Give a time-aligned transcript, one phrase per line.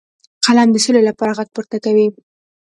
[0.45, 2.07] قلم د سولې لپاره غږ پورته کوي